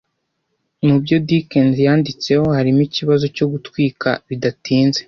[0.85, 4.99] Mubyo Dickens yanditseho harimo ikibazo cyo gutwika bidatinze